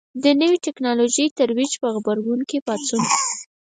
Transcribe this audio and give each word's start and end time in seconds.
د 0.23 0.25
نوې 0.41 0.57
ټکنالوژۍ 0.65 1.27
ترویج 1.37 1.71
په 1.81 1.87
غبرګون 1.93 2.41
کې 2.49 2.57
پاڅون. 2.67 3.03